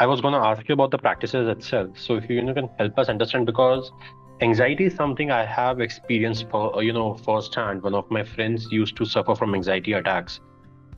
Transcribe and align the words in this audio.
I 0.00 0.06
was 0.06 0.20
going 0.20 0.34
to 0.34 0.40
ask 0.40 0.68
you 0.68 0.74
about 0.74 0.90
the 0.90 0.98
practices 0.98 1.48
itself. 1.48 1.98
So 1.98 2.16
if 2.16 2.28
you, 2.28 2.36
you 2.36 2.42
know, 2.42 2.54
can 2.54 2.68
help 2.78 2.98
us 2.98 3.08
understand 3.08 3.46
because 3.46 3.92
anxiety 4.40 4.86
is 4.86 4.94
something 4.94 5.30
I 5.30 5.44
have 5.44 5.80
experienced 5.80 6.48
for 6.50 6.76
uh, 6.76 6.80
you 6.80 6.92
know 6.92 7.14
firsthand. 7.14 7.82
One 7.82 7.94
of 7.94 8.10
my 8.10 8.24
friends 8.24 8.68
used 8.72 8.96
to 8.98 9.06
suffer 9.06 9.34
from 9.36 9.54
anxiety 9.54 9.92
attacks, 9.92 10.40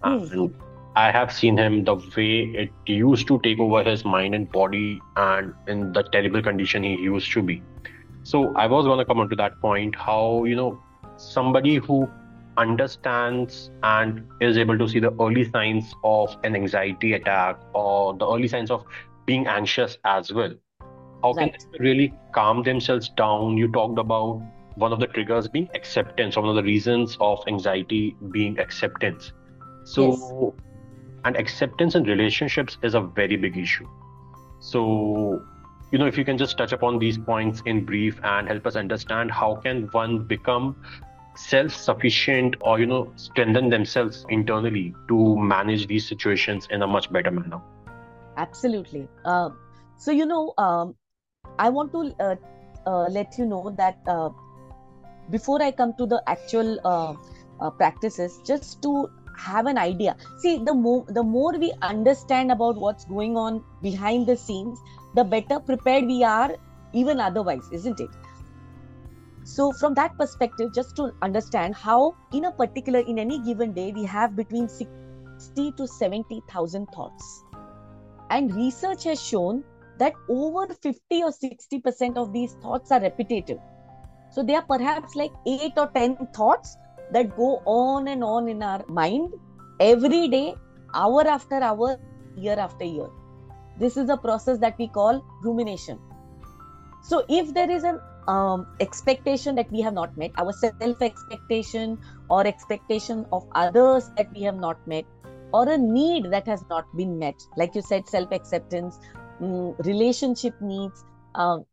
Mm. 0.04 0.30
and 0.32 0.54
I 0.96 1.10
have 1.12 1.32
seen 1.32 1.58
him 1.58 1.84
the 1.84 1.96
way 2.16 2.32
it 2.64 2.72
used 2.86 3.28
to 3.28 3.40
take 3.44 3.58
over 3.60 3.82
his 3.84 4.04
mind 4.04 4.34
and 4.34 4.50
body, 4.50 5.00
and 5.16 5.54
in 5.68 5.92
the 5.92 6.04
terrible 6.12 6.42
condition 6.42 6.82
he 6.84 6.94
used 6.96 7.32
to 7.32 7.42
be. 7.42 7.62
So 8.24 8.52
I 8.56 8.66
was 8.66 8.86
going 8.86 8.98
to 8.98 9.04
come 9.04 9.20
on 9.20 9.28
to 9.30 9.36
that 9.36 9.60
point. 9.60 9.96
How 9.96 10.44
you 10.44 10.56
know 10.56 10.80
somebody 11.16 11.76
who 11.76 12.08
understands 12.56 13.70
and 13.82 14.24
is 14.40 14.56
able 14.58 14.78
to 14.78 14.88
see 14.88 14.98
the 15.00 15.12
early 15.20 15.44
signs 15.50 15.92
of 16.04 16.36
an 16.44 16.54
anxiety 16.54 17.12
attack 17.14 17.58
or 17.74 18.14
the 18.16 18.26
early 18.26 18.48
signs 18.48 18.70
of 18.70 18.84
being 19.26 19.46
anxious 19.46 19.98
as 20.04 20.32
well 20.32 20.52
how 21.22 21.32
can 21.34 21.50
Right. 21.50 21.56
they 21.72 21.78
really 21.78 22.12
calm 22.32 22.62
themselves 22.62 23.08
down 23.10 23.56
you 23.56 23.70
talked 23.72 23.98
about 23.98 24.42
one 24.74 24.92
of 24.92 25.00
the 25.00 25.06
triggers 25.06 25.48
being 25.48 25.68
acceptance 25.74 26.36
one 26.36 26.48
of 26.48 26.54
the 26.56 26.62
reasons 26.62 27.16
of 27.20 27.42
anxiety 27.46 28.16
being 28.32 28.58
acceptance 28.58 29.32
so 29.84 30.04
Yes. 30.06 30.34
and 31.24 31.36
acceptance 31.36 31.94
in 31.94 32.04
relationships 32.04 32.76
is 32.82 32.94
a 32.94 33.00
very 33.00 33.36
big 33.36 33.56
issue 33.56 33.86
so 34.60 35.42
you 35.90 35.98
know 35.98 36.06
if 36.06 36.16
you 36.16 36.24
can 36.24 36.38
just 36.38 36.56
touch 36.58 36.72
upon 36.72 36.98
these 36.98 37.18
points 37.18 37.62
in 37.66 37.84
brief 37.84 38.18
and 38.24 38.48
help 38.48 38.66
us 38.66 38.76
understand 38.76 39.30
how 39.30 39.54
can 39.56 39.88
one 39.92 40.24
become 40.24 40.76
self-sufficient 41.34 42.56
or 42.60 42.78
you 42.78 42.86
know 42.86 43.12
strengthen 43.16 43.68
themselves 43.70 44.24
internally 44.28 44.94
to 45.08 45.36
manage 45.36 45.86
these 45.86 46.06
situations 46.06 46.68
in 46.70 46.82
a 46.82 46.86
much 46.86 47.10
better 47.12 47.30
manner 47.30 47.60
Absolutely. 48.36 49.08
Uh, 49.24 49.50
so, 49.96 50.10
you 50.10 50.26
know, 50.26 50.54
um, 50.58 50.94
I 51.58 51.68
want 51.68 51.92
to 51.92 52.14
uh, 52.18 52.36
uh, 52.86 53.08
let 53.08 53.38
you 53.38 53.46
know 53.46 53.74
that 53.76 53.98
uh, 54.06 54.30
before 55.30 55.62
I 55.62 55.70
come 55.70 55.94
to 55.98 56.06
the 56.06 56.22
actual 56.26 56.78
uh, 56.84 57.14
uh, 57.60 57.70
practices, 57.70 58.40
just 58.44 58.82
to 58.82 59.10
have 59.38 59.66
an 59.66 59.78
idea. 59.78 60.16
See, 60.38 60.58
the 60.58 60.74
more 60.74 61.04
the 61.08 61.22
more 61.22 61.52
we 61.52 61.72
understand 61.82 62.52
about 62.52 62.76
what's 62.76 63.04
going 63.04 63.36
on 63.36 63.62
behind 63.80 64.26
the 64.26 64.36
scenes, 64.36 64.78
the 65.14 65.24
better 65.24 65.60
prepared 65.60 66.06
we 66.06 66.24
are, 66.24 66.54
even 66.92 67.20
otherwise, 67.20 67.68
isn't 67.72 68.00
it? 68.00 68.10
So, 69.44 69.72
from 69.72 69.94
that 69.94 70.16
perspective, 70.16 70.72
just 70.72 70.94
to 70.96 71.12
understand 71.20 71.74
how, 71.74 72.16
in 72.32 72.44
a 72.44 72.52
particular, 72.52 73.00
in 73.00 73.18
any 73.18 73.40
given 73.42 73.72
day, 73.72 73.92
we 73.92 74.04
have 74.04 74.36
between 74.36 74.68
60 74.68 75.72
to 75.72 75.86
70,000 75.86 76.86
thoughts 76.86 77.44
and 78.32 78.54
research 78.54 79.04
has 79.04 79.22
shown 79.22 79.62
that 79.98 80.14
over 80.28 80.66
50 80.74 81.22
or 81.22 81.30
60% 81.30 82.16
of 82.16 82.32
these 82.32 82.54
thoughts 82.62 82.90
are 82.90 83.00
repetitive. 83.00 83.58
So 84.30 84.42
they 84.42 84.54
are 84.54 84.62
perhaps 84.62 85.14
like 85.14 85.32
8 85.46 85.72
or 85.76 85.88
10 85.88 86.28
thoughts 86.34 86.76
that 87.12 87.36
go 87.36 87.62
on 87.66 88.08
and 88.08 88.24
on 88.24 88.48
in 88.48 88.62
our 88.62 88.84
mind 88.88 89.34
every 89.80 90.28
day, 90.28 90.54
hour 90.94 91.26
after 91.26 91.56
hour, 91.56 91.98
year 92.36 92.58
after 92.58 92.84
year. 92.84 93.10
This 93.78 93.96
is 93.98 94.08
a 94.08 94.16
process 94.16 94.58
that 94.58 94.78
we 94.78 94.88
call 94.88 95.22
rumination. 95.42 95.98
So 97.02 97.24
if 97.28 97.52
there 97.52 97.70
is 97.70 97.84
an 97.84 98.00
um, 98.28 98.66
expectation 98.80 99.54
that 99.56 99.70
we 99.70 99.80
have 99.80 99.94
not 99.94 100.16
met, 100.16 100.30
our 100.36 100.52
self 100.52 101.02
expectation 101.02 101.98
or 102.30 102.46
expectation 102.46 103.26
of 103.32 103.46
others 103.54 104.10
that 104.16 104.32
we 104.34 104.42
have 104.42 104.56
not 104.56 104.86
met, 104.86 105.04
or 105.52 105.68
a 105.68 105.78
need 105.78 106.30
that 106.30 106.46
has 106.46 106.64
not 106.70 106.84
been 106.96 107.18
met. 107.18 107.34
Like 107.56 107.74
you 107.74 107.82
said 107.82 108.08
self 108.08 108.30
acceptance 108.32 108.98
mm, 109.40 109.86
relationship 109.86 110.54
needs 110.60 111.04
um, 111.34 111.64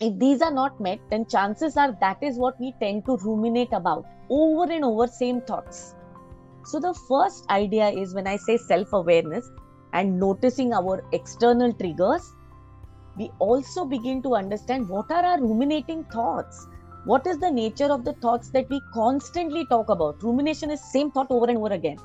if 0.00 0.18
these 0.18 0.42
are 0.42 0.50
not 0.50 0.80
met 0.80 0.98
then 1.10 1.24
chances 1.26 1.76
are 1.76 1.96
that 2.00 2.22
is 2.22 2.36
what 2.36 2.58
we 2.58 2.74
tend 2.80 3.04
to 3.06 3.16
ruminate 3.18 3.72
about 3.72 4.04
over 4.28 4.70
and 4.72 4.84
over 4.84 5.06
same 5.06 5.40
thoughts. 5.42 5.94
So 6.64 6.80
the 6.80 6.94
first 7.08 7.44
idea 7.50 7.90
is 7.90 8.14
when 8.14 8.26
i 8.26 8.36
say 8.36 8.56
self 8.56 8.92
awareness 8.92 9.50
and 9.92 10.18
noticing 10.18 10.72
our 10.72 11.04
external 11.12 11.72
triggers 11.72 12.32
we 13.16 13.30
also 13.38 13.84
begin 13.84 14.22
to 14.22 14.34
understand 14.34 14.88
what 14.88 15.10
are 15.10 15.24
our 15.24 15.40
ruminating 15.40 16.04
thoughts 16.04 16.66
what 17.04 17.26
is 17.26 17.38
the 17.38 17.50
nature 17.50 17.90
of 17.92 18.04
the 18.04 18.14
thoughts 18.14 18.50
that 18.50 18.68
we 18.70 18.80
constantly 18.92 19.66
talk 19.66 19.88
about 19.88 20.22
rumination 20.22 20.70
is 20.70 20.92
same 20.92 21.10
thought 21.10 21.30
over 21.30 21.46
and 21.46 21.58
over 21.58 21.74
again 21.74 21.98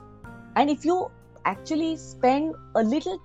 and 0.56 0.70
if 0.70 0.84
you 0.84 1.10
actually 1.46 1.96
spend 1.98 2.54
a 2.76 2.84
little 2.84 3.22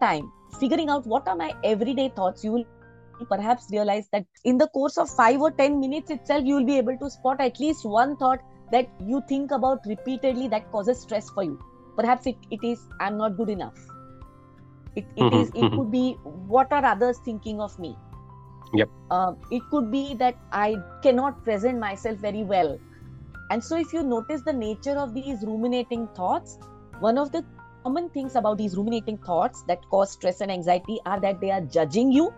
time 0.00 0.32
figuring 0.60 0.88
out 0.88 1.06
what 1.06 1.26
are 1.28 1.36
my 1.36 1.52
everyday 1.64 2.08
thoughts, 2.08 2.44
you 2.44 2.52
will 2.52 2.64
perhaps 3.28 3.66
realize 3.70 4.08
that 4.12 4.24
in 4.44 4.58
the 4.58 4.68
course 4.68 4.98
of 4.98 5.08
five 5.10 5.40
or 5.40 5.50
10 5.50 5.80
minutes 5.80 6.10
itself, 6.10 6.44
you 6.44 6.56
will 6.56 6.66
be 6.66 6.78
able 6.78 6.96
to 6.98 7.10
spot 7.10 7.40
at 7.40 7.58
least 7.60 7.84
one 7.84 8.16
thought 8.16 8.40
that 8.72 8.88
you 9.00 9.22
think 9.28 9.50
about 9.50 9.80
repeatedly 9.86 10.48
that 10.48 10.70
causes 10.72 11.00
stress 11.00 11.28
for 11.30 11.44
you. 11.44 11.58
Perhaps 11.96 12.26
it, 12.26 12.36
it 12.50 12.64
is, 12.64 12.80
I'm 13.00 13.16
not 13.16 13.36
good 13.36 13.50
enough. 13.50 13.74
It, 14.96 15.06
it 15.16 15.26
Mhm, 15.26 15.32
is, 15.32 15.50
it 15.54 15.66
mhm. 15.66 15.74
could 15.74 15.90
be, 15.90 16.18
what 16.24 16.72
are 16.72 16.84
others 16.84 17.18
thinking 17.24 17.60
of 17.60 17.78
me? 17.78 17.96
Yep. 18.74 18.90
Um, 19.10 19.38
it 19.50 19.62
could 19.70 19.90
be 19.90 20.14
that 20.14 20.36
I 20.52 20.76
cannot 21.02 21.42
present 21.44 21.78
myself 21.78 22.18
very 22.18 22.44
well. 22.44 22.78
And 23.50 23.62
so, 23.62 23.76
if 23.78 23.92
you 23.92 24.02
notice 24.02 24.42
the 24.44 24.52
nature 24.52 24.98
of 24.98 25.14
these 25.14 25.44
ruminating 25.46 26.08
thoughts, 26.16 26.58
one 26.98 27.18
of 27.18 27.32
the 27.32 27.44
common 27.84 28.10
things 28.10 28.34
about 28.36 28.58
these 28.58 28.76
ruminating 28.76 29.18
thoughts 29.18 29.44
that 29.44 29.78
cause 29.90 30.12
stress 30.12 30.40
and 30.40 30.50
anxiety 30.50 30.84
are 31.04 31.20
that 31.20 31.40
they 31.40 31.50
are 31.50 31.60
judging 31.60 32.12
you, 32.12 32.30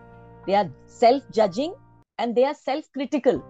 they 0.45 0.55
are 0.55 0.69
self 0.85 1.23
judging, 1.31 1.73
and 2.17 2.35
they 2.35 2.43
are 2.45 2.53
self 2.55 2.85
critical. 2.93 3.43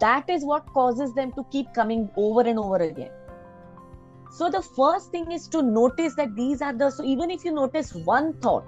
That 0.00 0.28
is 0.28 0.44
what 0.44 0.66
causes 0.72 1.14
them 1.14 1.32
to 1.34 1.44
keep 1.50 1.72
coming 1.74 2.10
over 2.16 2.40
and 2.40 2.58
over 2.58 2.76
again. 2.76 3.10
So, 4.30 4.50
the 4.50 4.62
first 4.62 5.10
thing 5.10 5.32
is 5.32 5.48
to 5.48 5.62
notice 5.62 6.14
that 6.16 6.34
these 6.36 6.62
are 6.62 6.72
the, 6.72 6.90
so 6.90 7.04
even 7.04 7.30
if 7.30 7.44
you 7.44 7.52
notice 7.52 7.94
one 7.94 8.34
thought, 8.40 8.64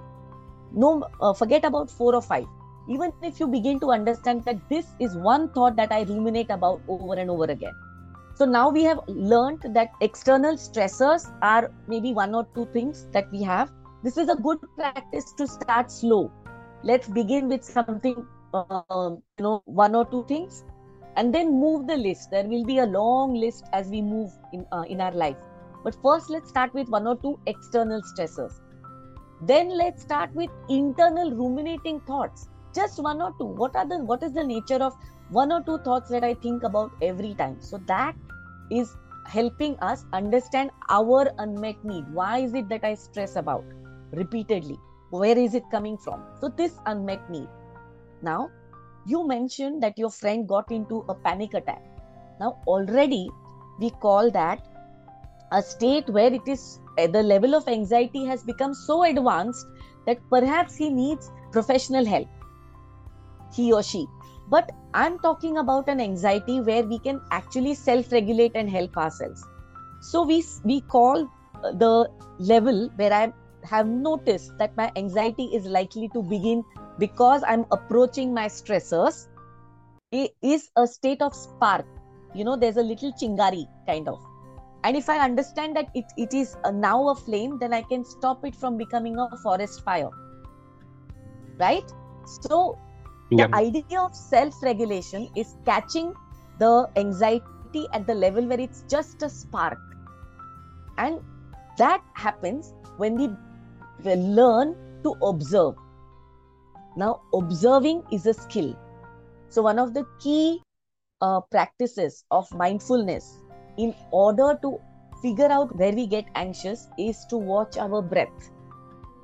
no, 0.73 1.07
uh, 1.21 1.33
forget 1.33 1.65
about 1.65 1.89
four 1.89 2.15
or 2.15 2.21
five. 2.21 2.45
Even 2.89 3.11
if 3.21 3.39
you 3.39 3.47
begin 3.47 3.79
to 3.81 3.91
understand 3.91 4.43
that 4.45 4.57
this 4.69 4.87
is 4.99 5.15
one 5.15 5.49
thought 5.53 5.75
that 5.75 5.91
I 5.91 6.01
ruminate 6.03 6.49
about 6.49 6.81
over 6.87 7.13
and 7.13 7.29
over 7.29 7.45
again. 7.45 7.73
So 8.35 8.45
now 8.45 8.69
we 8.69 8.83
have 8.83 8.99
learned 9.07 9.61
that 9.75 9.91
external 10.01 10.55
stressors 10.55 11.31
are 11.41 11.71
maybe 11.87 12.13
one 12.13 12.33
or 12.33 12.47
two 12.55 12.65
things 12.73 13.07
that 13.11 13.31
we 13.31 13.43
have. 13.43 13.71
This 14.03 14.17
is 14.17 14.29
a 14.29 14.35
good 14.35 14.57
practice 14.75 15.33
to 15.37 15.47
start 15.47 15.91
slow. 15.91 16.31
Let's 16.83 17.07
begin 17.07 17.47
with 17.49 17.63
something, 17.63 18.25
um, 18.53 19.21
you 19.37 19.43
know, 19.43 19.61
one 19.65 19.93
or 19.93 20.05
two 20.05 20.25
things, 20.27 20.63
and 21.17 21.35
then 21.35 21.51
move 21.51 21.87
the 21.87 21.97
list. 21.97 22.31
There 22.31 22.45
will 22.47 22.65
be 22.65 22.79
a 22.79 22.85
long 22.85 23.35
list 23.35 23.65
as 23.73 23.89
we 23.89 24.01
move 24.01 24.31
in 24.53 24.65
uh, 24.71 24.85
in 24.87 25.01
our 25.01 25.11
life. 25.11 25.37
But 25.83 25.95
first, 26.01 26.29
let's 26.29 26.49
start 26.49 26.73
with 26.73 26.89
one 26.89 27.07
or 27.07 27.17
two 27.17 27.39
external 27.47 28.01
stressors. 28.01 28.59
Then 29.41 29.69
let's 29.69 30.03
start 30.03 30.33
with 30.35 30.49
internal 30.69 31.31
ruminating 31.31 32.01
thoughts. 32.01 32.49
Just 32.73 33.01
one 33.01 33.21
or 33.21 33.33
two. 33.39 33.45
What 33.45 33.75
are 33.75 33.87
the 33.87 33.97
what 34.05 34.23
is 34.23 34.33
the 34.33 34.43
nature 34.43 34.81
of 34.81 34.93
one 35.29 35.51
or 35.51 35.61
two 35.63 35.79
thoughts 35.79 36.09
that 36.09 36.23
I 36.23 36.35
think 36.35 36.63
about 36.63 36.91
every 37.01 37.33
time? 37.33 37.57
So 37.59 37.79
that 37.87 38.15
is 38.69 38.95
helping 39.25 39.77
us 39.79 40.05
understand 40.13 40.71
our 40.89 41.31
unmet 41.39 41.83
need. 41.83 42.05
Why 42.13 42.39
is 42.39 42.53
it 42.53 42.69
that 42.69 42.83
I 42.83 42.93
stress 42.93 43.35
about 43.35 43.65
repeatedly? 44.11 44.77
Where 45.09 45.37
is 45.37 45.55
it 45.55 45.63
coming 45.71 45.97
from? 45.97 46.23
So 46.39 46.47
this 46.47 46.79
unmet 46.85 47.29
need. 47.29 47.49
Now, 48.21 48.49
you 49.05 49.27
mentioned 49.27 49.81
that 49.83 49.97
your 49.97 50.11
friend 50.11 50.47
got 50.47 50.71
into 50.71 51.03
a 51.09 51.15
panic 51.15 51.53
attack. 51.53 51.83
Now, 52.39 52.59
already 52.67 53.29
we 53.79 53.89
call 53.89 54.29
that 54.31 54.67
a 55.51 55.61
state 55.61 56.09
where 56.09 56.33
it 56.33 56.47
is 56.47 56.79
uh, 56.97 57.07
the 57.07 57.23
level 57.23 57.55
of 57.55 57.67
anxiety 57.67 58.25
has 58.25 58.43
become 58.43 58.73
so 58.73 59.03
advanced 59.03 59.65
that 60.07 60.19
perhaps 60.29 60.75
he 60.75 60.89
needs 60.89 61.29
professional 61.51 62.05
help. 62.05 62.27
He 63.55 63.71
or 63.73 63.83
she. 63.83 64.07
But 64.49 64.71
i'm 64.93 65.17
talking 65.19 65.57
about 65.57 65.87
an 65.87 66.01
anxiety 66.01 66.59
where 66.59 66.83
we 66.83 66.99
can 66.99 67.19
actually 67.31 67.73
self 67.75 68.11
regulate 68.11 68.51
and 68.55 68.69
help 68.69 68.97
ourselves. 68.97 69.43
So 70.01 70.23
we 70.25 70.43
we 70.63 70.81
call 70.81 71.23
uh, 71.63 71.71
the 71.83 71.91
level 72.39 72.89
where 72.95 73.13
i 73.13 73.31
have 73.73 73.87
noticed 73.87 74.57
that 74.59 74.75
my 74.77 74.91
anxiety 74.95 75.45
is 75.59 75.65
likely 75.77 76.09
to 76.15 76.23
begin 76.33 76.63
because 77.05 77.43
i'm 77.53 77.65
approaching 77.77 78.33
my 78.39 78.47
stressors 78.57 79.21
i- 80.13 80.31
is 80.41 80.69
a 80.77 80.87
state 80.87 81.21
of 81.21 81.35
spark. 81.35 81.85
You 82.33 82.43
know 82.45 82.57
there's 82.57 82.77
a 82.77 82.89
little 82.93 83.13
chingari 83.21 83.65
kind 83.87 84.07
of 84.07 84.19
and 84.83 84.97
if 84.97 85.09
i 85.09 85.17
understand 85.19 85.75
that 85.75 85.89
it, 85.93 86.05
it 86.17 86.33
is 86.33 86.55
a, 86.65 86.71
now 86.71 87.09
a 87.09 87.15
flame 87.15 87.57
then 87.59 87.73
i 87.73 87.81
can 87.81 88.03
stop 88.05 88.45
it 88.45 88.55
from 88.55 88.77
becoming 88.77 89.17
a 89.19 89.37
forest 89.37 89.81
fire 89.83 90.09
right 91.59 91.91
so 92.35 92.77
Yeah. 93.29 93.47
the 93.47 93.47
idea 93.55 93.99
of 94.01 94.15
self 94.15 94.61
regulation 94.63 95.27
is 95.35 95.55
catching 95.65 96.13
the 96.59 96.89
anxiety 96.95 97.87
at 97.93 98.05
the 98.07 98.13
level 98.15 98.47
where 98.47 98.59
it's 98.59 98.83
just 98.89 99.21
a 99.23 99.29
spark 99.29 99.79
and 100.97 101.19
that 101.77 102.01
happens 102.15 102.73
when 102.97 103.15
we 103.15 103.29
learn 104.15 104.75
to 105.03 105.15
observe. 105.21 105.75
Now, 106.95 107.21
observing 107.33 108.03
is 108.11 108.25
a 108.25 108.33
skill. 108.33 108.75
So, 109.49 109.61
one 109.61 109.79
of 109.79 109.93
the 109.93 110.05
key 110.19 110.61
uh, 111.21 111.41
practices 111.41 112.25
of 112.31 112.51
mindfulness 112.53 113.40
in 113.77 113.93
order 114.11 114.57
to 114.61 114.79
figure 115.21 115.51
out 115.51 115.75
where 115.77 115.91
we 115.91 116.07
get 116.07 116.25
anxious 116.35 116.87
is 116.97 117.25
to 117.29 117.37
watch 117.37 117.77
our 117.77 118.01
breath. 118.01 118.49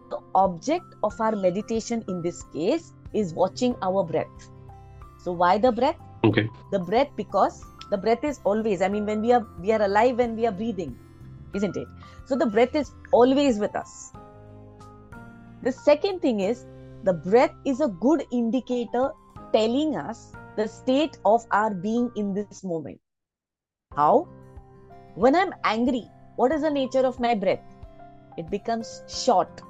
The 0.10 0.20
object 0.36 0.96
of 1.04 1.20
our 1.20 1.36
meditation 1.36 2.04
in 2.08 2.22
this 2.22 2.44
case 2.54 2.94
is 3.14 3.34
watching 3.34 3.76
our 3.82 4.04
breath. 4.04 4.50
So, 5.24 5.32
why 5.32 5.58
the 5.58 5.72
breath? 5.72 5.98
Okay. 6.24 6.50
The 6.72 6.80
breath 6.80 7.10
because 7.16 7.64
the 7.90 7.98
breath 7.98 8.24
is 8.24 8.40
always, 8.44 8.82
I 8.82 8.88
mean, 8.90 9.06
when 9.06 9.22
we 9.22 9.32
are 9.32 9.46
we 9.60 9.72
are 9.72 9.82
alive 9.82 10.18
when 10.18 10.36
we 10.36 10.46
are 10.46 10.52
breathing, 10.52 10.98
isn't 11.54 11.76
it? 11.76 11.88
So 12.26 12.36
the 12.36 12.46
breath 12.46 12.76
is 12.76 12.92
always 13.12 13.60
with 13.60 13.76
us. 13.76 14.12
The 15.64 15.72
second 15.72 16.22
thing 16.22 16.42
is 16.42 16.66
the 17.04 17.14
breath 17.14 17.54
is 17.66 17.82
a 17.82 17.88
good 17.88 18.24
indicator 18.32 19.12
telling 19.54 19.96
us 19.96 20.32
the 20.58 20.68
state 20.68 21.18
of 21.26 21.46
our 21.52 21.74
being 21.74 22.12
in 22.16 22.34
this 22.34 22.64
moment. 22.64 23.00
How? 23.98 24.28
When 25.16 25.36
I'm 25.36 25.54
angry, 25.64 26.06
what 26.36 26.52
is 26.52 26.62
the 26.62 26.70
nature 26.70 27.06
of 27.06 27.20
my 27.20 27.34
breath? 27.36 27.64
It 28.38 28.50
becomes 28.52 29.02
short. 29.08 29.62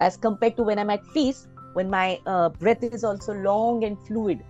As 0.00 0.16
compared 0.16 0.56
to 0.56 0.64
when 0.64 0.78
I'm 0.78 0.90
at 0.90 1.00
peace, 1.14 1.46
when 1.74 1.88
my 1.88 2.20
uh, 2.26 2.48
breath 2.48 2.82
is 2.82 3.04
also 3.04 3.34
long 3.34 3.84
and 3.84 3.96
fluid. 4.06 4.42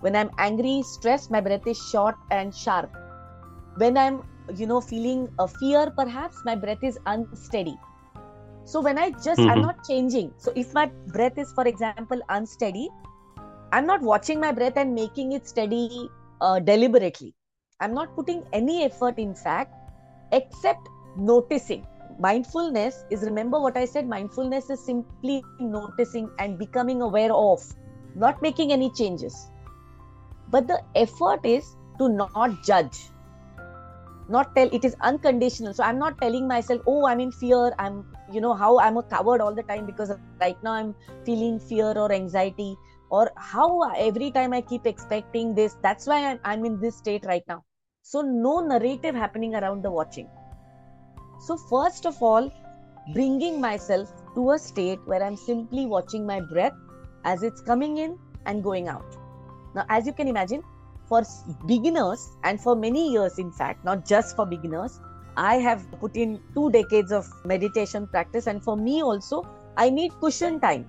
When 0.00 0.14
I'm 0.14 0.30
angry, 0.38 0.82
stressed, 0.82 1.30
my 1.30 1.40
breath 1.40 1.66
is 1.66 1.76
short 1.90 2.14
and 2.30 2.54
sharp. 2.54 2.96
When 3.78 3.98
I'm, 3.98 4.22
you 4.54 4.66
know, 4.66 4.80
feeling 4.80 5.28
a 5.40 5.48
fear, 5.48 5.92
perhaps 5.96 6.36
my 6.44 6.54
breath 6.54 6.84
is 6.84 6.98
unsteady 7.06 7.76
so 8.64 8.80
when 8.80 8.98
i 8.98 9.10
just 9.10 9.40
mm-hmm. 9.40 9.50
i'm 9.50 9.62
not 9.62 9.84
changing 9.84 10.32
so 10.38 10.52
if 10.56 10.72
my 10.72 10.86
breath 11.16 11.38
is 11.38 11.52
for 11.52 11.66
example 11.68 12.20
unsteady 12.30 12.88
i'm 13.72 13.86
not 13.86 14.00
watching 14.00 14.40
my 14.40 14.52
breath 14.52 14.76
and 14.76 14.94
making 14.94 15.32
it 15.32 15.46
steady 15.46 16.08
uh, 16.40 16.58
deliberately. 16.60 17.34
I'm 17.80 17.94
not 17.94 18.14
putting 18.14 18.44
any 18.52 18.84
effort 18.84 19.18
in 19.18 19.34
fact 19.34 19.74
except 20.32 20.88
noticing. 21.16 21.86
Mindfulness 22.18 23.04
is 23.10 23.22
remember 23.22 23.58
what 23.60 23.76
i 23.76 23.84
said 23.84 24.06
mindfulness 24.08 24.70
is 24.70 24.84
simply 24.84 25.42
noticing 25.58 26.30
and 26.38 26.58
becoming 26.58 27.02
aware 27.02 27.32
of 27.32 27.60
not 28.14 28.40
making 28.40 28.72
any 28.72 28.90
changes. 28.92 29.50
But 30.48 30.68
the 30.68 30.80
effort 30.94 31.44
is 31.44 31.76
to 31.98 32.08
not 32.08 32.62
judge 32.64 33.10
not 34.28 34.54
tell 34.54 34.68
it 34.72 34.84
is 34.84 34.96
unconditional. 35.00 35.74
So 35.74 35.82
i'm 35.84 35.98
not 35.98 36.20
telling 36.20 36.48
myself 36.48 36.80
oh 36.86 37.06
i'm 37.06 37.20
in 37.20 37.32
fear 37.32 37.74
i'm 37.78 38.04
you 38.32 38.40
know 38.40 38.54
how 38.54 38.78
i'm 38.78 38.96
a 38.96 39.02
coward 39.02 39.40
all 39.40 39.54
the 39.54 39.62
time 39.64 39.86
because 39.86 40.10
right 40.40 40.56
now 40.62 40.72
i'm 40.72 40.94
feeling 41.26 41.58
fear 41.60 41.92
or 41.96 42.10
anxiety 42.12 42.76
or 43.16 43.30
how 43.36 43.68
every 44.08 44.30
time 44.36 44.56
i 44.58 44.60
keep 44.72 44.86
expecting 44.90 45.54
this 45.58 45.76
that's 45.86 46.06
why 46.06 46.18
i'm, 46.30 46.40
I'm 46.44 46.64
in 46.64 46.80
this 46.80 46.96
state 46.96 47.24
right 47.24 47.46
now. 47.48 47.62
So 48.02 48.20
no 48.20 48.60
narrative 48.60 49.14
happening 49.14 49.54
around 49.54 49.82
the 49.82 49.90
watching. 49.90 50.28
So 51.46 51.56
first 51.56 52.06
of 52.06 52.22
all 52.22 52.50
bringing 53.14 53.60
myself 53.60 54.12
to 54.34 54.50
a 54.52 54.58
state 54.58 55.00
where 55.06 55.22
i'm 55.22 55.36
simply 55.36 55.86
watching 55.86 56.26
my 56.26 56.40
breath 56.52 56.74
as 57.24 57.42
it's 57.42 57.60
coming 57.60 57.98
in 57.98 58.18
and 58.46 58.62
going 58.62 58.88
out. 58.88 59.16
Now 59.74 59.86
as 59.88 60.06
you 60.06 60.12
can 60.12 60.28
imagine 60.28 60.62
for 61.08 61.22
beginners 61.66 62.28
and 62.44 62.60
for 62.60 62.76
many 62.76 63.10
years 63.12 63.38
in 63.38 63.50
fact 63.52 63.84
not 63.84 64.06
just 64.06 64.36
for 64.36 64.46
beginners 64.46 65.00
I 65.36 65.56
have 65.56 65.84
put 66.00 66.16
in 66.16 66.40
two 66.54 66.70
decades 66.70 67.10
of 67.10 67.28
meditation 67.44 68.06
practice, 68.06 68.46
and 68.46 68.62
for 68.62 68.76
me 68.76 69.02
also, 69.02 69.44
I 69.76 69.90
need 69.90 70.12
cushion 70.20 70.60
time. 70.60 70.86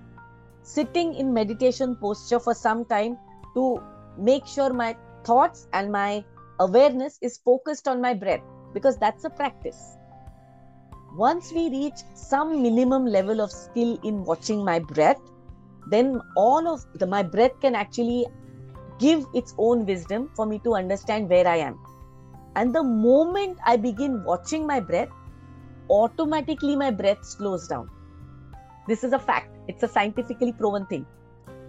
Sitting 0.65 1.13
in 1.13 1.33
meditation 1.33 1.95
posture 1.95 2.39
for 2.39 2.53
some 2.53 2.85
time 2.85 3.17
to 3.53 3.81
make 4.17 4.45
sure 4.45 4.73
my 4.73 4.97
thoughts 5.23 5.67
and 5.73 5.91
my 5.91 6.25
awareness 6.59 7.19
is 7.21 7.37
focused 7.37 7.87
on 7.87 8.01
my 8.01 8.13
breath 8.13 8.41
because 8.73 8.97
that's 8.97 9.23
a 9.25 9.29
practice. 9.29 9.97
Once 11.15 11.51
we 11.53 11.69
reach 11.69 12.01
some 12.13 12.61
minimum 12.61 13.05
level 13.05 13.41
of 13.41 13.51
skill 13.51 13.97
in 14.03 14.23
watching 14.25 14.65
my 14.65 14.79
breath, 14.79 15.21
then 15.91 16.19
all 16.35 16.67
of 16.67 16.83
the, 16.95 17.05
my 17.05 17.23
breath 17.23 17.59
can 17.61 17.75
actually 17.75 18.25
give 18.99 19.25
its 19.33 19.53
own 19.57 19.85
wisdom 19.85 20.29
for 20.35 20.45
me 20.45 20.59
to 20.59 20.75
understand 20.75 21.29
where 21.29 21.47
I 21.47 21.57
am 21.57 21.79
and 22.55 22.73
the 22.73 22.83
moment 22.83 23.59
I 23.65 23.77
begin 23.77 24.23
watching 24.23 24.65
my 24.65 24.79
breath, 24.79 25.09
automatically 25.89 26.75
my 26.75 26.91
breath 26.91 27.23
slows 27.25 27.67
down. 27.67 27.89
This 28.87 29.03
is 29.03 29.13
a 29.13 29.19
fact, 29.19 29.49
it's 29.67 29.83
a 29.83 29.87
scientifically 29.87 30.53
proven 30.53 30.85
thing. 30.85 31.05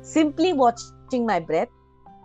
Simply 0.02 0.52
watching 0.52 1.26
my 1.26 1.40
breath, 1.40 1.68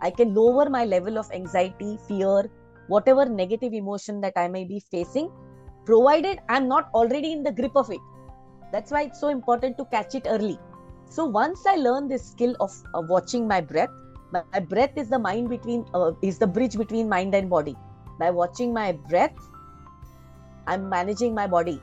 I 0.00 0.10
can 0.10 0.34
lower 0.34 0.68
my 0.68 0.84
level 0.84 1.18
of 1.18 1.30
anxiety, 1.32 1.98
fear, 2.08 2.50
whatever 2.88 3.24
negative 3.24 3.72
emotion 3.72 4.20
that 4.20 4.34
I 4.36 4.48
may 4.48 4.64
be 4.64 4.80
facing, 4.80 5.30
provided 5.84 6.40
I'm 6.48 6.68
not 6.68 6.90
already 6.94 7.32
in 7.32 7.42
the 7.42 7.52
grip 7.52 7.76
of 7.76 7.90
it. 7.90 8.00
That's 8.72 8.90
why 8.90 9.02
it's 9.02 9.20
so 9.20 9.28
important 9.28 9.78
to 9.78 9.84
catch 9.86 10.14
it 10.14 10.26
early. 10.28 10.58
So 11.06 11.24
once 11.24 11.66
I 11.66 11.76
learn 11.76 12.08
this 12.08 12.30
skill 12.30 12.56
of 12.60 12.72
uh, 12.94 13.02
watching 13.02 13.46
my 13.46 13.60
breath, 13.60 13.90
my, 14.32 14.42
my, 14.52 14.60
breath 14.60 14.96
is 14.96 15.08
the 15.08 15.18
mind 15.18 15.50
between 15.50 15.84
uh, 15.94 16.12
is 16.22 16.38
the 16.38 16.46
bridge 16.46 16.76
between 16.76 17.08
mind 17.08 17.34
and 17.34 17.50
body 17.50 17.76
by 18.18 18.30
watching 18.30 18.72
my 18.72 18.92
breath 19.10 19.34
i'm 20.66 20.88
managing 20.88 21.34
my 21.34 21.46
body 21.46 21.80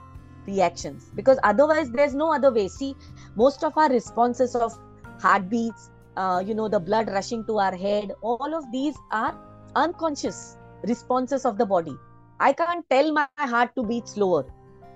reactions. 0.50 1.10
Because 1.16 1.40
otherwise 1.44 1.92
there's 1.92 2.16
no 2.16 2.34
other 2.34 2.52
way. 2.52 2.68
See 2.68 2.96
most 3.36 3.64
of 3.64 3.78
our 3.78 3.90
responses 3.90 4.56
of 4.56 4.78
heartbeats 5.22 5.90
uh, 6.18 6.44
you 6.46 6.54
know 6.54 6.68
the 6.68 6.80
blood 6.80 7.10
rushing 7.10 7.46
to 7.46 7.60
our 7.60 7.76
head 7.76 8.12
all 8.22 8.54
of 8.58 8.70
these 8.72 8.96
are 9.12 9.36
unconscious 9.76 10.58
responses 10.84 11.46
of 11.46 11.58
the 11.58 11.66
body. 11.66 11.96
I 12.40 12.54
can't 12.54 12.90
tell 12.90 13.12
my 13.12 13.28
heart 13.38 13.76
to 13.76 13.84
beat 13.84 14.08
slower. 14.08 14.46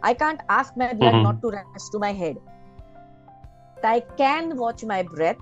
I 0.02 0.14
can't 0.14 0.42
ask 0.50 0.76
my 0.78 0.94
blood 0.94 1.14
mm-hmm. 1.14 1.24
not 1.24 1.42
to 1.42 1.50
rush 1.50 1.90
to 1.92 2.00
my 2.00 2.12
head. 2.14 2.38
I 3.84 4.00
can 4.18 4.56
watch 4.58 4.84
my 4.84 5.04
breath 5.04 5.38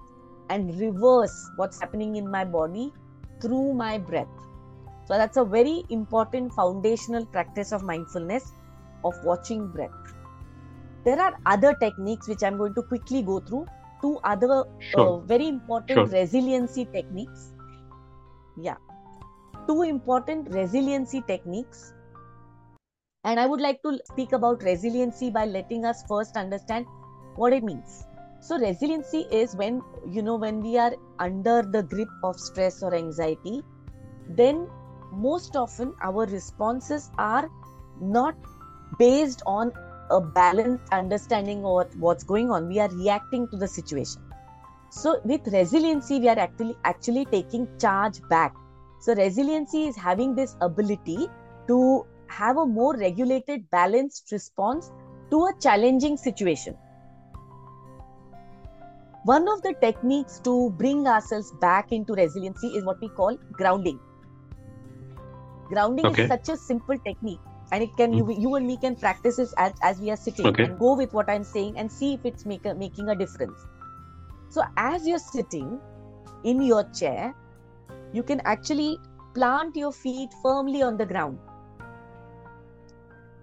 and 0.50 0.80
reverse 0.80 1.36
what's 1.58 1.80
happening 1.80 2.16
in 2.16 2.30
my 2.30 2.44
body 2.44 2.92
through 3.40 3.74
my 3.74 3.98
breath. 4.00 4.28
So 5.06 5.18
that's 5.18 5.38
a 5.38 5.46
very 5.46 5.84
important 5.90 6.54
foundational 6.54 7.26
practice 7.26 7.72
of 7.72 7.84
mindfulness 7.84 8.52
of 9.04 9.14
watching 9.24 9.68
breath. 9.68 9.92
There 11.06 11.20
are 11.20 11.34
other 11.46 11.74
techniques 11.74 12.28
which 12.28 12.44
I'm 12.44 12.58
going 12.58 12.76
to 12.76 12.84
quickly 12.84 13.22
go 13.22 13.40
through. 13.40 13.66
Two 14.02 14.20
other 14.24 14.52
uh, 14.52 14.64
sure. 14.80 15.08
uh, 15.08 15.20
very 15.22 15.48
important 15.48 15.98
sure. 15.98 16.06
resiliency 16.08 16.86
techniques. 16.94 17.54
Yeah. 18.58 18.76
Two 19.68 19.84
important 19.84 20.50
resiliency 20.50 21.22
techniques. 21.28 21.94
And 23.24 23.40
I 23.40 23.46
would 23.46 23.62
like 23.62 23.82
to 23.84 24.00
speak 24.12 24.32
about 24.32 24.64
resiliency 24.64 25.30
by 25.30 25.46
letting 25.46 25.86
us 25.86 26.04
first 26.08 26.36
understand 26.36 26.86
what 27.36 27.54
it 27.54 27.64
means. 27.64 28.04
So, 28.42 28.58
resiliency 28.58 29.28
is 29.32 29.56
when, 29.56 29.82
you 30.10 30.24
know, 30.24 30.36
when 30.36 30.62
we 30.62 30.78
are 30.78 30.94
under 31.20 31.62
the 31.62 31.84
grip 31.84 32.10
of 32.24 32.40
stress 32.40 32.82
or 32.82 32.96
anxiety, 32.96 33.62
then 34.30 34.68
most 35.12 35.56
often 35.56 35.94
our 36.02 36.26
responses 36.26 37.12
are 37.20 37.48
not 38.00 38.36
based 38.98 39.42
on 39.46 39.72
a 40.10 40.20
balanced 40.20 40.84
understanding 40.92 41.66
of 41.66 41.88
what's 42.00 42.24
going 42.24 42.52
on 42.52 42.68
we 42.68 42.80
are 42.80 42.90
reacting 42.90 43.48
to 43.50 43.58
the 43.58 43.68
situation. 43.68 44.22
So 44.90 45.22
with 45.24 45.48
resiliency 45.48 46.20
we 46.20 46.30
are 46.30 46.40
actually 46.40 46.76
actually 46.84 47.26
taking 47.26 47.68
charge 47.80 48.22
back. 48.30 48.54
So 49.00 49.16
resiliency 49.16 49.88
is 49.88 49.96
having 49.96 50.36
this 50.36 50.56
ability 50.62 51.30
to 51.68 52.06
have 52.28 52.58
a 52.58 52.66
more 52.66 52.96
regulated 52.96 53.70
balanced 53.72 54.32
response 54.32 54.92
to 55.32 55.46
a 55.46 55.54
challenging 55.60 56.18
situation. 56.18 56.78
One 59.24 59.48
of 59.48 59.62
the 59.62 59.74
techniques 59.82 60.40
to 60.40 60.72
bring 60.72 61.08
ourselves 61.08 61.54
back 61.62 61.92
into 61.92 62.14
resiliency 62.14 62.68
is 62.70 62.84
what 62.84 63.00
we 63.00 63.10
call 63.10 63.38
grounding. 63.52 64.00
Grounding 65.70 66.08
okay. 66.08 66.24
is 66.24 66.28
such 66.30 66.50
a 66.50 66.58
simple 66.58 66.98
technique 66.98 67.40
and 67.72 67.84
it 67.84 67.96
can 67.98 68.12
mm. 68.12 68.18
you, 68.18 68.42
you 68.42 68.56
and 68.56 68.68
me 68.68 68.78
can 68.78 68.96
practice 68.96 69.38
this 69.38 69.54
as, 69.58 69.74
as 69.82 70.00
we 70.00 70.12
are 70.12 70.16
sitting 70.16 70.48
okay. 70.48 70.66
and 70.66 70.80
go 70.80 70.96
with 70.96 71.14
what 71.14 71.30
i'm 71.30 71.44
saying 71.44 71.78
and 71.78 71.92
see 71.92 72.14
if 72.14 72.26
it's 72.26 72.46
make 72.46 72.66
a, 72.66 72.74
making 72.74 73.10
a 73.10 73.16
difference 73.16 73.66
so 74.50 74.64
as 74.78 75.08
you're 75.08 75.20
sitting 75.20 75.80
in 76.44 76.62
your 76.62 76.84
chair 76.92 77.34
you 78.14 78.24
can 78.24 78.42
actually 78.46 78.98
plant 79.34 79.76
your 79.76 79.92
feet 79.92 80.30
firmly 80.42 80.82
on 80.82 80.98
the 80.98 81.06
ground 81.06 81.38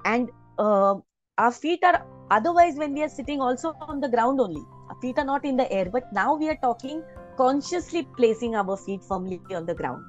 and 0.05 0.31
uh, 0.59 0.95
our 1.39 1.53
feet 1.53 1.83
are 1.85 2.05
otherwise 2.31 2.75
when 2.77 2.93
we 2.93 3.03
are 3.03 3.09
sitting 3.09 3.41
also 3.41 3.75
on 3.81 4.01
the 4.01 4.09
ground 4.09 4.41
only 4.41 4.63
our 4.91 5.01
feet 5.01 5.19
are 5.19 5.25
not 5.25 5.45
in 5.45 5.57
the 5.57 5.71
air 5.73 5.87
but 5.87 6.13
now 6.13 6.35
we 6.35 6.49
are 6.49 6.59
talking 6.63 7.03
consciously 7.37 8.07
placing 8.17 8.55
our 8.55 8.77
feet 8.77 9.03
firmly 9.03 9.41
on 9.55 9.65
the 9.65 9.75
ground 9.75 10.05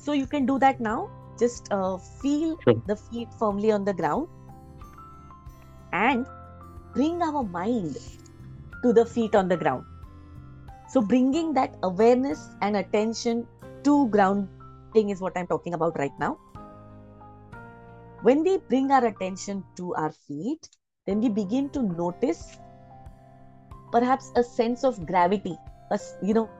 so 0.00 0.12
you 0.14 0.26
can 0.26 0.46
do 0.46 0.58
that 0.58 0.80
now. 0.80 1.10
Just 1.40 1.72
uh, 1.72 1.96
feel 1.98 2.58
sure. 2.64 2.82
the 2.86 2.96
feet 2.96 3.28
firmly 3.38 3.72
on 3.72 3.84
the 3.84 3.94
ground. 3.94 4.28
and 5.92 6.26
bring 6.94 7.22
our 7.22 7.42
mind 7.44 7.96
to 8.82 8.92
the 8.92 9.04
feet 9.06 9.34
on 9.34 9.48
the 9.48 9.56
ground. 9.56 9.84
So, 10.88 11.00
bringing 11.00 11.54
that 11.54 11.76
awareness 11.82 12.48
and 12.62 12.76
attention 12.76 13.46
to 13.84 14.08
grounding 14.08 15.10
is 15.10 15.20
what 15.20 15.36
I'm 15.36 15.46
talking 15.46 15.74
about 15.74 15.98
right 15.98 16.12
now. 16.18 16.38
When 18.22 18.42
we 18.44 18.58
bring 18.58 18.90
our 18.90 19.04
attention 19.06 19.64
to 19.76 19.94
our 19.94 20.12
feet, 20.12 20.68
then 21.06 21.20
we 21.20 21.28
begin 21.28 21.70
to 21.70 21.82
notice 21.82 22.58
perhaps 23.92 24.30
a 24.36 24.44
sense 24.44 24.84
of 24.84 25.06
gravity, 25.06 25.56
a, 25.90 25.98
you 26.22 26.34
know, 26.34 26.50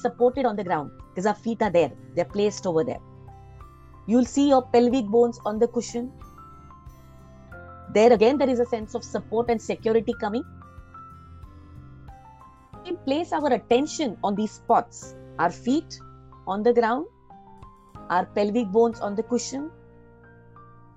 supported 0.00 0.44
on 0.44 0.56
the 0.56 0.64
ground 0.64 0.90
because 1.10 1.26
our 1.26 1.34
feet 1.34 1.62
are 1.62 1.70
there, 1.70 1.92
they're 2.14 2.24
placed 2.24 2.66
over 2.66 2.84
there. 2.84 3.00
You'll 4.06 4.24
see 4.24 4.48
your 4.48 4.62
pelvic 4.62 5.06
bones 5.06 5.40
on 5.44 5.58
the 5.58 5.68
cushion. 5.68 6.12
There 7.92 8.12
again, 8.12 8.38
there 8.38 8.48
is 8.48 8.60
a 8.60 8.66
sense 8.66 8.94
of 8.94 9.02
support 9.02 9.50
and 9.50 9.60
security 9.60 10.14
coming. 10.20 10.44
We 12.84 12.96
place 12.96 13.32
our 13.32 13.52
attention 13.52 14.16
on 14.22 14.36
these 14.36 14.52
spots 14.52 15.16
our 15.38 15.50
feet 15.50 15.98
on 16.46 16.62
the 16.62 16.72
ground, 16.72 17.06
our 18.10 18.26
pelvic 18.26 18.70
bones 18.72 19.00
on 19.00 19.14
the 19.14 19.22
cushion, 19.22 19.70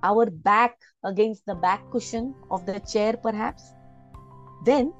our 0.03 0.29
back 0.29 0.77
against 1.03 1.45
the 1.45 1.55
back 1.55 1.89
cushion 1.91 2.33
of 2.51 2.65
the 2.65 2.79
chair, 2.79 3.17
perhaps. 3.17 3.73
Then 4.65 4.93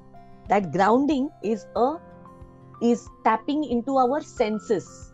that 0.48 0.72
grounding 0.72 1.30
is 1.42 1.66
a 1.76 1.96
is 2.80 3.08
tapping 3.24 3.64
into 3.64 3.96
our 3.98 4.20
senses 4.20 5.12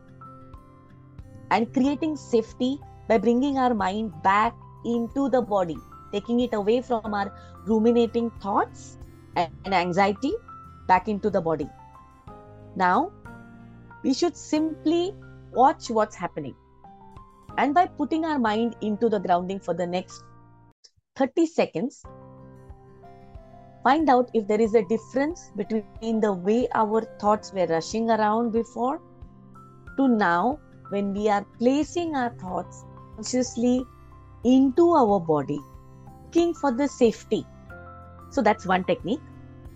and 1.51 1.73
creating 1.73 2.17
safety 2.17 2.81
by 3.09 3.19
bringing 3.19 3.59
our 3.59 3.75
mind 3.75 4.13
back 4.23 4.55
into 4.85 5.29
the 5.29 5.43
body, 5.43 5.77
taking 6.13 6.41
it 6.41 6.55
away 6.55 6.81
from 6.81 7.15
our 7.15 7.33
ruminating 7.67 8.31
thoughts 8.43 8.99
and 9.37 9.51
anxiety 9.67 10.33
back 10.87 11.09
into 11.09 11.31
the 11.31 11.41
body. 11.41 11.69
Now, 12.75 13.13
we 14.03 14.15
should 14.15 14.37
simply 14.37 15.15
watch 15.53 15.91
what's 15.91 16.15
happening. 16.15 16.55
And 17.59 17.75
by 17.75 17.87
putting 17.87 18.25
our 18.25 18.39
mind 18.39 18.77
into 18.81 19.09
the 19.09 19.19
grounding 19.19 19.61
for 19.61 19.75
the 19.75 19.87
next 19.87 20.23
30 21.17 21.47
seconds, 21.47 22.03
find 23.87 24.11
out 24.11 24.31
if 24.35 24.47
there 24.49 24.61
is 24.61 24.75
a 24.75 24.83
difference 24.93 25.51
between 25.57 26.21
the 26.21 26.33
way 26.33 26.61
our 26.75 27.03
thoughts 27.21 27.53
were 27.53 27.67
rushing 27.67 28.11
around 28.11 28.51
before 28.51 29.01
to 29.97 30.09
now 30.09 30.59
when 30.89 31.13
we 31.13 31.29
are 31.29 31.45
placing 31.59 32.17
our 32.17 32.31
thoughts 32.41 32.85
consciously 33.15 33.85
into 34.45 34.91
our 34.93 35.21
body, 35.21 35.59
looking 36.25 36.53
for 36.55 36.73
the 36.73 36.89
safety. 36.89 37.45
So 38.31 38.43
that's 38.43 38.67
one 38.67 38.85
technique. 38.85 39.21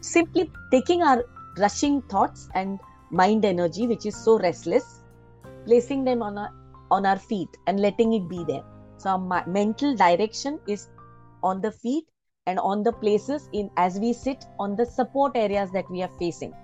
Simply 0.00 0.50
taking 0.70 1.02
our 1.02 1.24
rushing 1.58 2.02
thoughts 2.02 2.48
and 2.54 2.80
mind 3.10 3.44
energy, 3.44 3.86
which 3.86 4.06
is 4.06 4.16
so 4.16 4.38
restless, 4.38 5.02
placing 5.66 6.04
them 6.04 6.22
on 6.22 6.38
our 6.38 6.52
on 6.90 7.06
our 7.06 7.18
feet 7.18 7.48
and 7.68 7.78
letting 7.78 8.12
it 8.14 8.28
be 8.28 8.44
there. 8.44 8.64
So 8.96 9.10
our 9.10 9.46
mental 9.46 9.94
direction 9.94 10.58
is 10.66 10.88
on 11.42 11.60
the 11.60 11.70
feet 11.70 12.06
and 12.46 12.58
on 12.58 12.82
the 12.82 12.92
places 12.92 13.48
in 13.52 13.70
as 13.76 13.98
we 13.98 14.12
sit 14.12 14.44
on 14.58 14.76
the 14.76 14.86
support 14.86 15.32
areas 15.34 15.70
that 15.72 15.90
we 15.90 16.02
are 16.02 16.10
facing. 16.18 16.54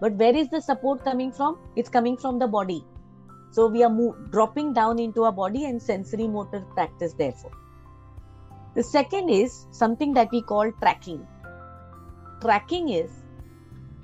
But 0.00 0.14
where 0.14 0.36
is 0.36 0.48
the 0.50 0.60
support 0.60 1.04
coming 1.04 1.32
from? 1.32 1.58
It's 1.74 1.88
coming 1.88 2.16
from 2.16 2.38
the 2.38 2.46
body. 2.46 2.84
So 3.50 3.66
we 3.66 3.82
are 3.82 3.90
move, 3.90 4.30
dropping 4.30 4.72
down 4.72 4.98
into 4.98 5.24
our 5.24 5.32
body 5.32 5.64
and 5.64 5.82
sensory 5.82 6.28
motor 6.28 6.60
practice, 6.74 7.14
therefore. 7.14 7.52
The 8.74 8.82
second 8.82 9.30
is 9.30 9.66
something 9.70 10.12
that 10.14 10.28
we 10.30 10.42
call 10.42 10.70
tracking. 10.82 11.26
Tracking 12.42 12.90
is 12.90 13.10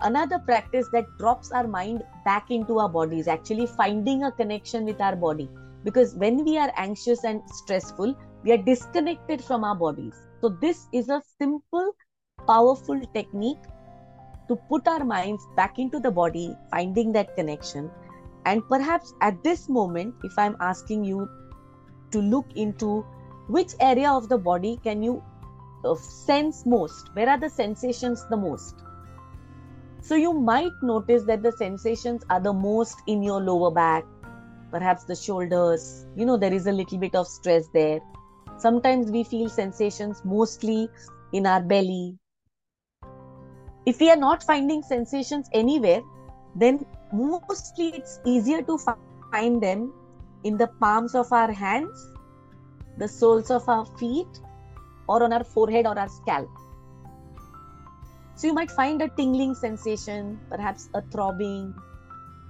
another 0.00 0.38
practice 0.38 0.88
that 0.92 1.06
drops 1.18 1.52
our 1.52 1.68
mind 1.68 2.02
back 2.24 2.50
into 2.50 2.78
our 2.78 2.88
bodies, 2.88 3.28
actually 3.28 3.66
finding 3.66 4.24
a 4.24 4.32
connection 4.32 4.86
with 4.86 5.00
our 5.00 5.14
body. 5.14 5.48
Because 5.84 6.14
when 6.14 6.44
we 6.44 6.56
are 6.56 6.72
anxious 6.76 7.24
and 7.24 7.42
stressful, 7.50 8.16
we 8.42 8.52
are 8.52 8.56
disconnected 8.56 9.44
from 9.44 9.62
our 9.62 9.76
bodies. 9.76 10.14
So, 10.42 10.50
this 10.50 10.88
is 10.92 11.08
a 11.08 11.22
simple, 11.38 11.92
powerful 12.46 13.00
technique 13.14 13.64
to 14.48 14.56
put 14.68 14.86
our 14.86 15.04
minds 15.04 15.42
back 15.56 15.78
into 15.78 15.98
the 15.98 16.10
body, 16.10 16.54
finding 16.70 17.12
that 17.12 17.34
connection 17.36 17.90
and 18.44 18.66
perhaps 18.68 19.14
at 19.20 19.42
this 19.44 19.68
moment, 19.68 20.14
if 20.24 20.38
I'm 20.38 20.56
asking 20.60 21.04
you 21.04 21.28
to 22.10 22.20
look 22.20 22.46
into 22.56 23.04
which 23.48 23.74
area 23.80 24.10
of 24.10 24.28
the 24.28 24.38
body 24.38 24.78
can 24.82 25.02
you 25.02 25.22
uh, 25.84 25.94
sense 25.94 26.66
most, 26.66 27.14
where 27.14 27.28
are 27.28 27.38
the 27.38 27.50
sensations 27.50 28.24
the 28.28 28.36
most? 28.36 28.82
So 30.00 30.16
you 30.16 30.32
might 30.32 30.72
notice 30.82 31.22
that 31.24 31.42
the 31.42 31.52
sensations 31.52 32.24
are 32.28 32.40
the 32.40 32.52
most 32.52 33.00
in 33.06 33.22
your 33.22 33.40
lower 33.40 33.70
back, 33.70 34.04
perhaps 34.70 35.04
the 35.04 35.14
shoulders. 35.14 36.06
You 36.16 36.26
know, 36.26 36.36
there 36.36 36.52
is 36.52 36.66
a 36.66 36.72
little 36.72 36.98
bit 36.98 37.14
of 37.14 37.28
stress 37.28 37.68
there. 37.72 38.00
Sometimes 38.62 39.10
we 39.10 39.24
feel 39.24 39.48
sensations 39.48 40.22
mostly 40.24 40.88
in 41.32 41.46
our 41.46 41.60
belly. 41.60 42.16
If 43.86 43.98
we 43.98 44.08
are 44.08 44.16
not 44.24 44.44
finding 44.44 44.84
sensations 44.84 45.48
anywhere, 45.52 46.02
then 46.54 46.86
mostly 47.12 47.88
it's 47.88 48.20
easier 48.24 48.62
to 48.62 48.78
find 48.78 49.60
them 49.60 49.92
in 50.44 50.56
the 50.56 50.68
palms 50.80 51.16
of 51.16 51.32
our 51.32 51.50
hands, 51.50 52.08
the 52.98 53.08
soles 53.08 53.50
of 53.50 53.68
our 53.68 53.84
feet, 53.98 54.40
or 55.08 55.24
on 55.24 55.32
our 55.32 55.42
forehead 55.42 55.84
or 55.84 55.98
our 55.98 56.08
scalp. 56.08 56.50
So 58.36 58.46
you 58.46 58.54
might 58.54 58.70
find 58.70 59.02
a 59.02 59.08
tingling 59.08 59.56
sensation, 59.56 60.38
perhaps 60.48 60.88
a 60.94 61.02
throbbing, 61.02 61.74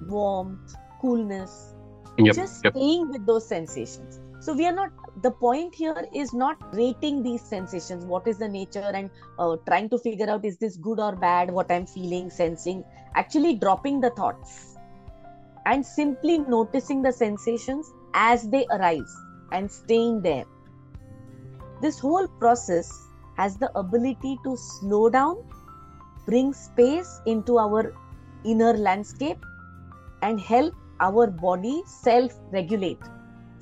warmth, 0.09 0.75
coolness. 1.01 1.75
Yep, 2.19 2.35
just 2.35 2.65
yep. 2.65 2.75
staying 2.75 3.09
with 3.09 3.25
those 3.25 3.49
sensations. 3.49 4.21
So 4.43 4.53
we 4.53 4.67
are 4.67 4.73
not 4.73 4.91
the 5.23 5.31
point 5.31 5.73
here 5.73 6.05
is 6.13 6.33
not 6.33 6.57
rating 6.75 7.23
these 7.23 7.43
sensations. 7.43 8.05
What 8.05 8.27
is 8.27 8.39
the 8.39 8.49
nature 8.49 8.91
and 8.93 9.09
uh, 9.39 9.57
trying 9.69 9.89
to 9.91 9.99
figure 9.99 10.29
out 10.29 10.45
is 10.45 10.57
this 10.57 10.77
good 10.77 10.99
or 10.99 11.15
bad 11.15 11.53
what 11.59 11.71
i'm 11.71 11.87
feeling 11.87 12.29
sensing 12.29 12.83
actually 13.15 13.55
dropping 13.55 14.01
the 14.01 14.11
thoughts 14.11 14.77
and 15.67 15.87
simply 15.87 16.39
noticing 16.39 17.03
the 17.03 17.13
sensations 17.13 17.93
as 18.15 18.49
they 18.51 18.67
arise 18.73 19.15
and 19.53 19.71
staying 19.71 20.21
there. 20.23 20.45
This 21.81 22.01
whole 22.01 22.27
process 22.27 22.93
has 23.37 23.57
the 23.59 23.71
ability 23.79 24.37
to 24.43 24.57
slow 24.57 25.09
down 25.09 25.37
bring 26.27 26.53
space 26.53 27.21
into 27.27 27.59
our 27.61 27.95
inner 28.45 28.73
landscape 28.73 29.39
and 30.23 30.41
help 30.41 30.75
our 30.99 31.29
body 31.29 31.83
self 31.87 32.33
regulate 32.51 33.13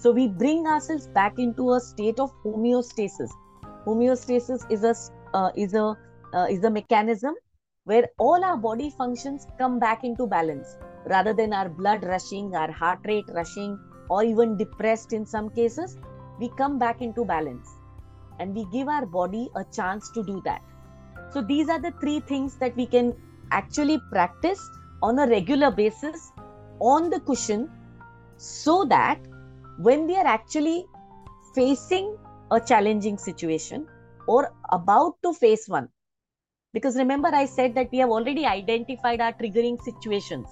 so 0.01 0.11
we 0.11 0.27
bring 0.29 0.67
ourselves 0.67 1.09
back 1.09 1.39
into 1.39 1.73
a 1.73 1.81
state 1.81 2.19
of 2.19 2.33
homeostasis. 2.43 3.31
Homeostasis 3.87 4.65
is 4.71 4.83
a 4.83 4.95
uh, 5.37 5.51
is 5.55 5.75
a 5.75 5.95
uh, 6.33 6.47
is 6.49 6.65
a 6.65 6.71
mechanism 6.71 7.35
where 7.85 8.09
all 8.19 8.43
our 8.43 8.57
body 8.57 8.89
functions 8.97 9.47
come 9.59 9.79
back 9.79 10.03
into 10.03 10.27
balance 10.27 10.77
rather 11.05 11.35
than 11.35 11.53
our 11.53 11.69
blood 11.69 12.03
rushing, 12.05 12.55
our 12.55 12.73
heart 12.73 13.01
rate 13.05 13.29
rushing, 13.35 13.79
or 14.09 14.25
even 14.25 14.57
depressed 14.57 15.13
in 15.13 15.27
some 15.27 15.51
cases. 15.51 15.99
We 16.39 16.49
come 16.57 16.79
back 16.79 17.03
into 17.03 17.27
balance 17.27 17.69
and 18.39 18.55
we 18.55 18.65
give 18.73 18.89
our 18.89 19.05
body 19.05 19.51
a 19.55 19.65
chance 19.65 20.11
to 20.13 20.23
do 20.23 20.41
that. 20.47 20.63
So 21.31 21.43
these 21.43 21.69
are 21.69 21.79
the 21.79 21.93
three 22.01 22.21
things 22.21 22.57
that 22.57 22.75
we 22.75 22.87
can 22.87 23.15
actually 23.51 24.01
practice 24.11 24.61
on 25.03 25.19
a 25.19 25.27
regular 25.27 25.71
basis 25.71 26.33
on 26.81 27.11
the 27.11 27.21
cushion 27.21 27.69
so 28.39 28.85
that 28.87 29.19
when 29.83 30.07
we 30.07 30.17
are 30.17 30.27
actually 30.27 30.85
facing 31.55 32.17
a 32.51 32.61
challenging 32.61 33.17
situation 33.17 33.87
or 34.29 34.53
about 34.73 35.15
to 35.23 35.33
face 35.33 35.69
one. 35.69 35.89
Because 36.73 36.97
remember, 36.97 37.29
I 37.33 37.47
said 37.47 37.75
that 37.77 37.91
we 37.91 37.99
have 37.99 38.11
already 38.11 38.45
identified 38.45 39.21
our 39.21 39.33
triggering 39.33 39.81
situations. 39.83 40.47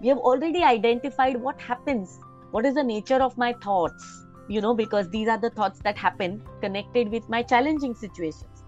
We 0.00 0.08
have 0.08 0.18
already 0.18 0.64
identified 0.64 1.36
what 1.40 1.60
happens, 1.60 2.18
what 2.52 2.64
is 2.64 2.74
the 2.74 2.82
nature 2.82 3.22
of 3.22 3.36
my 3.36 3.52
thoughts, 3.62 4.04
you 4.48 4.60
know, 4.60 4.74
because 4.74 5.10
these 5.10 5.28
are 5.28 5.38
the 5.38 5.50
thoughts 5.50 5.80
that 5.80 5.98
happen 5.98 6.42
connected 6.60 7.08
with 7.10 7.28
my 7.28 7.42
challenging 7.42 7.94
situations. 7.94 8.64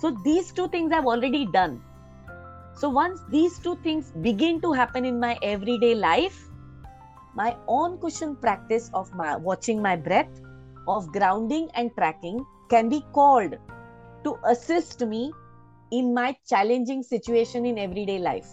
So 0.00 0.16
these 0.24 0.52
two 0.52 0.68
things 0.68 0.92
I've 0.92 1.06
already 1.06 1.46
done. 1.46 1.82
So 2.76 2.90
once 2.90 3.20
these 3.30 3.58
two 3.58 3.76
things 3.76 4.12
begin 4.20 4.60
to 4.60 4.72
happen 4.72 5.04
in 5.04 5.18
my 5.18 5.38
everyday 5.42 5.94
life, 5.94 6.48
my 7.34 7.56
own 7.66 7.98
cushion 7.98 8.36
practice 8.36 8.90
of 8.94 9.12
my 9.14 9.36
watching 9.36 9.82
my 9.82 9.94
breath 9.96 10.40
of 10.86 11.10
grounding 11.12 11.68
and 11.74 11.94
tracking 11.96 12.44
can 12.70 12.88
be 12.88 13.04
called 13.12 13.56
to 14.24 14.36
assist 14.44 15.04
me 15.06 15.32
in 15.90 16.12
my 16.14 16.36
challenging 16.46 17.02
situation 17.02 17.66
in 17.66 17.78
everyday 17.78 18.18
life 18.18 18.50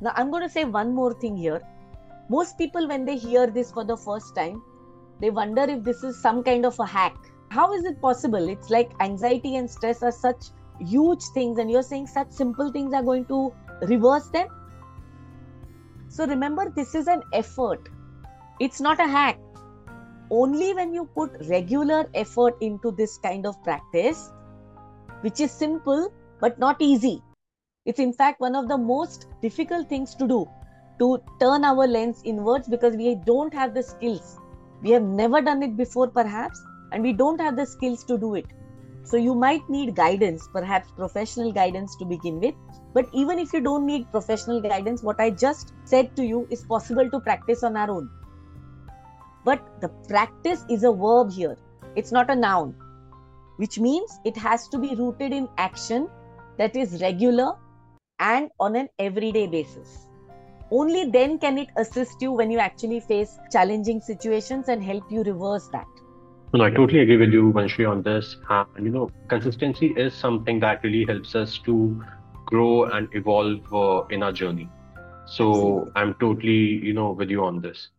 now 0.00 0.12
i'm 0.16 0.30
going 0.30 0.42
to 0.42 0.54
say 0.58 0.64
one 0.64 0.94
more 0.94 1.12
thing 1.14 1.36
here 1.36 1.60
most 2.28 2.58
people 2.58 2.88
when 2.88 3.04
they 3.04 3.16
hear 3.16 3.46
this 3.46 3.72
for 3.72 3.84
the 3.84 3.96
first 3.96 4.34
time 4.34 4.62
they 5.20 5.30
wonder 5.30 5.62
if 5.62 5.82
this 5.84 6.02
is 6.04 6.20
some 6.20 6.42
kind 6.42 6.64
of 6.64 6.78
a 6.80 6.86
hack 6.86 7.30
how 7.50 7.72
is 7.72 7.84
it 7.84 8.00
possible? 8.00 8.48
It's 8.48 8.70
like 8.70 8.92
anxiety 9.00 9.56
and 9.56 9.68
stress 9.68 10.02
are 10.04 10.12
such 10.12 10.50
huge 10.78 11.22
things, 11.34 11.58
and 11.58 11.70
you're 11.70 11.82
saying 11.82 12.06
such 12.06 12.30
simple 12.30 12.70
things 12.70 12.94
are 12.94 13.02
going 13.02 13.24
to 13.26 13.52
reverse 13.82 14.28
them. 14.28 14.46
So 16.08 16.26
remember, 16.26 16.72
this 16.74 16.94
is 16.94 17.08
an 17.08 17.22
effort, 17.32 17.88
it's 18.60 18.80
not 18.80 19.00
a 19.00 19.08
hack. 19.08 19.38
Only 20.30 20.74
when 20.74 20.94
you 20.94 21.06
put 21.06 21.32
regular 21.48 22.08
effort 22.14 22.56
into 22.60 22.92
this 22.92 23.16
kind 23.18 23.46
of 23.46 23.60
practice, 23.64 24.30
which 25.22 25.40
is 25.40 25.50
simple 25.50 26.12
but 26.40 26.58
not 26.58 26.76
easy. 26.80 27.22
It's 27.86 27.98
in 27.98 28.12
fact 28.12 28.40
one 28.40 28.54
of 28.54 28.68
the 28.68 28.76
most 28.76 29.26
difficult 29.40 29.88
things 29.88 30.14
to 30.16 30.28
do 30.28 30.46
to 30.98 31.18
turn 31.40 31.64
our 31.64 31.86
lens 31.86 32.20
inwards 32.24 32.68
because 32.68 32.94
we 32.94 33.14
don't 33.14 33.54
have 33.54 33.72
the 33.72 33.82
skills. 33.82 34.38
We 34.82 34.90
have 34.90 35.02
never 35.02 35.40
done 35.40 35.62
it 35.62 35.76
before, 35.76 36.08
perhaps, 36.08 36.62
and 36.92 37.02
we 37.02 37.14
don't 37.14 37.40
have 37.40 37.56
the 37.56 37.64
skills 37.64 38.04
to 38.04 38.18
do 38.18 38.34
it. 38.34 38.44
So 39.04 39.16
you 39.16 39.34
might 39.34 39.68
need 39.70 39.96
guidance, 39.96 40.46
perhaps 40.52 40.90
professional 40.92 41.52
guidance 41.52 41.96
to 41.96 42.04
begin 42.04 42.38
with. 42.38 42.54
But 42.92 43.08
even 43.14 43.38
if 43.38 43.54
you 43.54 43.60
don't 43.60 43.86
need 43.86 44.10
professional 44.10 44.60
guidance, 44.60 45.02
what 45.02 45.18
I 45.18 45.30
just 45.30 45.72
said 45.84 46.14
to 46.16 46.22
you 46.24 46.46
is 46.50 46.62
possible 46.64 47.08
to 47.10 47.20
practice 47.20 47.64
on 47.64 47.76
our 47.76 47.90
own. 47.90 48.10
But 49.44 49.80
the 49.80 49.88
practice 50.08 50.64
is 50.68 50.84
a 50.84 50.92
verb 50.92 51.32
here, 51.32 51.56
it's 51.96 52.12
not 52.12 52.30
a 52.30 52.36
noun, 52.36 52.74
which 53.56 53.78
means 53.78 54.18
it 54.24 54.36
has 54.36 54.68
to 54.68 54.78
be 54.78 54.94
rooted 54.94 55.32
in 55.32 55.48
action 55.58 56.08
that 56.58 56.76
is 56.76 57.00
regular 57.00 57.52
and 58.18 58.50
on 58.60 58.76
an 58.76 58.88
everyday 58.98 59.46
basis. 59.46 60.06
Only 60.70 61.10
then 61.10 61.38
can 61.38 61.58
it 61.58 61.68
assist 61.76 62.22
you 62.22 62.32
when 62.32 62.50
you 62.50 62.58
actually 62.58 63.00
face 63.00 63.38
challenging 63.50 64.00
situations 64.00 64.68
and 64.68 64.84
help 64.84 65.10
you 65.10 65.22
reverse 65.22 65.68
that. 65.72 65.86
No, 66.52 66.64
I 66.64 66.70
totally 66.70 67.00
agree 67.00 67.16
with 67.16 67.32
you, 67.32 67.52
Vanashree, 67.52 67.88
on 67.88 68.02
this. 68.02 68.36
And 68.48 68.84
you 68.84 68.90
know, 68.90 69.10
consistency 69.28 69.94
is 69.96 70.14
something 70.14 70.60
that 70.60 70.82
really 70.82 71.04
helps 71.04 71.34
us 71.34 71.58
to 71.64 72.02
grow 72.46 72.84
and 72.84 73.08
evolve 73.14 73.72
uh, 73.72 74.06
in 74.10 74.22
our 74.22 74.32
journey. 74.32 74.68
So 75.26 75.90
I'm 75.94 76.14
totally, 76.14 76.80
you 76.86 76.92
know, 76.92 77.12
with 77.12 77.30
you 77.30 77.44
on 77.44 77.60
this. 77.60 77.90